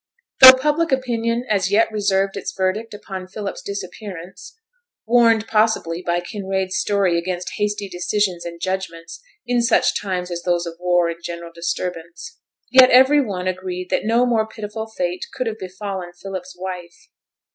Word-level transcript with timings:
Though 0.39 0.55
public 0.55 0.91
opinion 0.91 1.45
as 1.47 1.69
yet 1.69 1.91
reserved 1.91 2.35
its 2.35 2.51
verdict 2.51 2.91
upon 2.91 3.27
Philip's 3.27 3.61
disappearance 3.61 4.57
warned 5.05 5.45
possibly 5.45 6.01
by 6.01 6.21
Kinraid's 6.21 6.79
story 6.79 7.19
against 7.19 7.51
hasty 7.57 7.87
decisions 7.87 8.43
and 8.43 8.59
judgments 8.59 9.21
in 9.45 9.61
such 9.61 10.01
times 10.01 10.31
as 10.31 10.41
those 10.41 10.65
of 10.65 10.79
war 10.79 11.07
and 11.09 11.21
general 11.23 11.51
disturbance 11.53 12.39
yet 12.71 12.89
every 12.89 13.21
one 13.23 13.45
agreed 13.47 13.91
that 13.91 14.03
no 14.03 14.25
more 14.25 14.47
pitiful 14.47 14.87
fate 14.87 15.27
could 15.35 15.45
have 15.45 15.59
befallen 15.59 16.13
Philip's 16.13 16.55
wife. 16.57 17.09